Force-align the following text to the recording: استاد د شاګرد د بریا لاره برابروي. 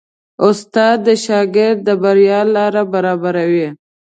استاد 0.45 0.97
د 1.05 1.09
شاګرد 1.25 1.79
د 1.87 1.89
بریا 2.01 2.39
لاره 2.55 2.83
برابروي. 2.93 3.67